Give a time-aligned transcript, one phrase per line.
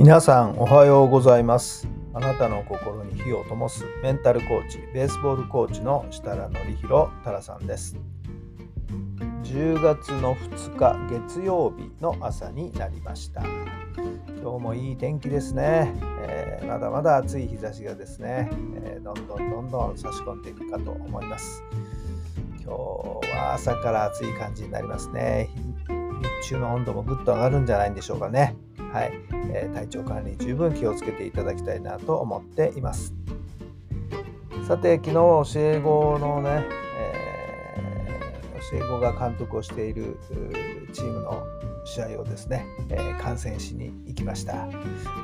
[0.00, 1.86] 皆さんおはようございます。
[2.14, 7.98] あなたの心に火を灯すメンタルコーチ、ベースボールコーチの設楽範弘太良さんです。
[9.42, 10.96] 10月の2日
[11.28, 13.42] 月曜日の朝になりました。
[14.40, 15.92] 今日もいい天気ですね。
[16.22, 18.48] えーまだまだ暑い日差しがですね、
[18.82, 21.62] えーどんどんどんどん差し込んでいくかと思います。
[22.64, 25.50] 今日は朝から暑い感じになりますね。
[26.42, 28.56] 日中の温度もぐっと上がるんじゃないんでしょうかね。
[28.92, 29.12] はい、
[29.52, 33.14] えー体調管理十分気をつけていただきたいなと思っています。
[34.66, 36.64] さて昨日教え子のね、
[36.98, 40.18] えー教え子が監督をしている
[40.92, 41.42] チームの
[41.84, 44.66] 試合をですね、えー観戦しに行きました。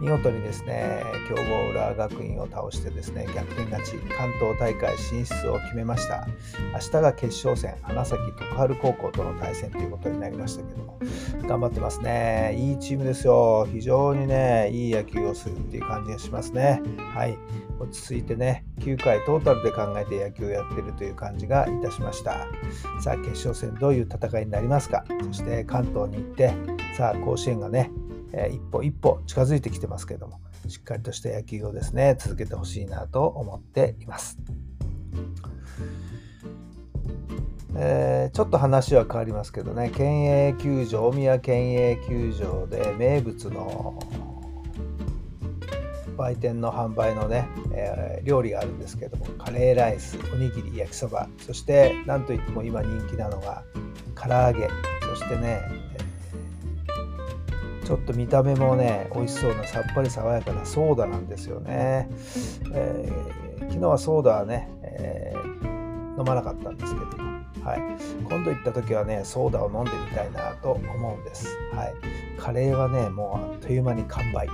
[0.00, 6.26] 見事にですね、強豪浦和学院を倒してですね、逆転勝ち、関東大会進出を決めました。
[6.72, 10.98] 明日が決勝戦、花咲徳栄高校との対戦ということになりましたけども、
[11.46, 12.54] 頑張ってますね。
[12.56, 13.66] いいチームですよ。
[13.70, 16.80] 非常にね、いい野球をするっていう感じがしますね。
[17.12, 17.36] はい。
[17.80, 22.46] 落ち着いてね、9回トータルで考えて野球をやってるという感じがいたしました。
[23.00, 25.04] さあ、決勝戦どういう戦いになりますか？
[25.26, 26.52] そして関東に行って、
[26.96, 27.90] さあ、甲子園がね、
[28.32, 34.38] えー一歩一歩近づいてきてますけども、しっかりとした野球をですね、続けてほしいなと思っています。
[37.76, 43.98] えーちょっと話は変わりますけどね、県営球場、大宮県営球場で名物の
[46.20, 53.64] 売店の販売のね、えー料理があるんですけども、カレーライス、おにぎり、焼きそば、そしてなんといっても今人気なのが
[54.14, 54.68] 唐揚げ、
[55.00, 55.62] そしてね、
[57.82, 62.08] えちょっと見た目もね、美味しそうなさっぱり爽やかなソーダなんですよね。
[62.72, 65.70] えー昨日はソーダはね、えー
[66.18, 67.80] 飲まなかったんですけども、はい、
[68.28, 71.94] 今度行った時はねソーダを飲んでみたいなと思うんです、はい、
[72.38, 74.46] カレーはねもうあっという間に完売、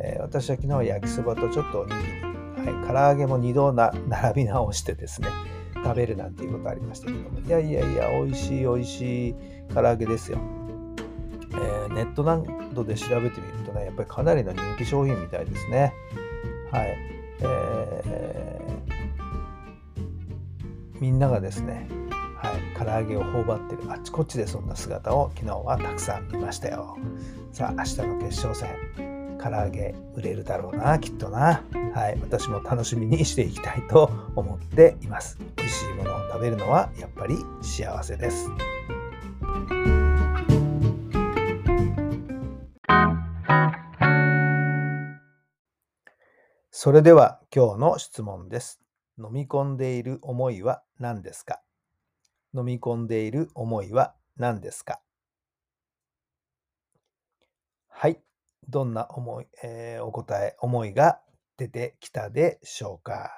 [0.00, 5.28] えー私は昨日は焼きそばとちょっとおにぎり、はい、唐揚げも2度な並び直してですね
[5.74, 7.40] 食べるなんていうことありましたけども。
[7.40, 9.34] いやいやいや美味しい美味しい
[9.74, 10.38] 唐揚げですよ、
[11.52, 12.40] えーネットな
[12.74, 15.92] どで調べてみるとねやっぱりかなりの人気商品みたいですね。
[16.70, 16.96] はい。
[17.40, 18.58] えー
[21.00, 21.86] みんながですね、
[22.36, 26.98] はい、唐揚げを頬張ってるあっちこっちでそんな姿を昨日はたくさん見ましたよ。
[27.52, 28.68] さあ明日の決勝戦、
[29.48, 31.64] 唐揚げ売れるだろうな、きっとな。
[31.94, 35.38] はい、私も楽しみにしていきたいと思っています。
[35.56, 38.50] 美味しいものを食べるのはやっぱり幸せです。
[46.70, 48.82] それでは今日の質問です。
[49.18, 51.62] 飲み込んでいる思いは何ですか？
[52.54, 55.00] 飲み込んでいる思いは何ですか？
[57.88, 58.20] はい。
[58.66, 61.20] どんな思い、えーお答え、思いが
[61.56, 63.30] 出てきたでしょうか？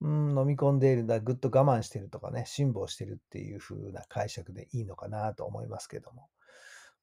[0.00, 6.28] うん、飲み込んでいるんだ、ぐっと我慢してるとかね、辛抱してるっていう風な解釈でいいのかなと思いますけども。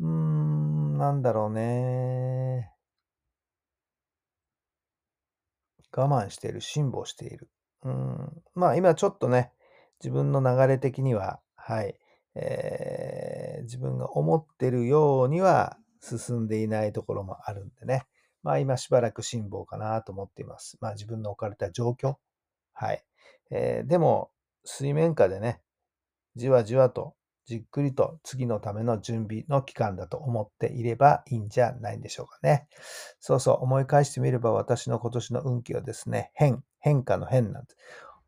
[0.00, 2.72] うーん、なんだろうね。
[5.94, 7.50] 我慢している、辛抱している。
[7.82, 9.52] うん、まあ今ちょっとね、
[10.00, 11.98] 自分の流れ的には、はい、
[12.34, 18.06] えー自分が思ってるようには進んでいないところもあるんでね、
[18.42, 20.78] まあ今しばらく辛抱かなと思っています。
[20.80, 22.16] まあ自分の置かれた状況。
[22.72, 23.04] はい。
[23.50, 24.30] えーでも、
[24.64, 25.60] 水面下でね、
[26.34, 27.14] じわじわと
[27.46, 32.66] じっくりと次のための準備の期間だと思っていればいいんじゃないんでしょうかね。
[33.20, 37.76] そうそう、思い返してみれば私の今年の運気はですね、変、変化の変なんです。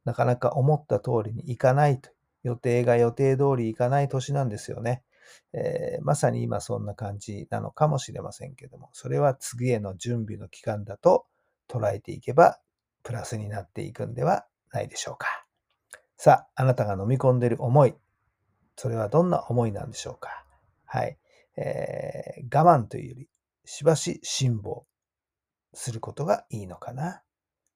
[0.04, 2.10] なかなか思った通りにいかないと。
[2.44, 5.02] 予定が予定通りいかない年なんですよね。
[5.52, 11.26] えーまさに今そんな感じなのかもしれませんけども、それは次への準備の期間だと
[11.68, 12.58] 捉えていけば、
[13.02, 15.44] プラスになっていくんではないでしょうか。
[16.16, 17.94] さあ、あなたが飲み込んでる思い、
[18.76, 20.44] それはどんな思いなんでしょうか。
[20.84, 21.18] はい。
[21.56, 23.28] えー我慢というより、
[23.64, 24.82] しばし辛抱
[25.74, 27.22] することがいいのかな。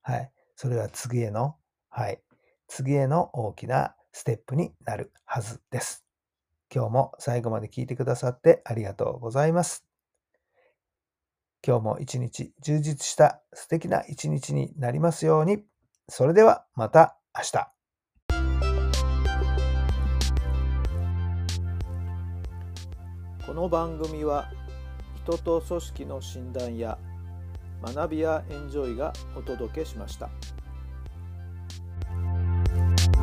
[0.03, 0.33] はい。
[0.57, 1.57] それは次への、
[1.91, 2.23] はい。
[2.69, 6.05] 次への大きなステップになるはずです。
[6.75, 9.85] 今日も最後まで聞いてくださってありがとうございます。
[11.65, 15.65] 今日も一日充実した素敵な一日になりますように。
[16.09, 17.73] それではまた明日。
[23.47, 24.51] この番組は
[25.25, 26.99] 人と組織の診断や
[27.83, 30.31] 学びやエンジョイがお届けしました。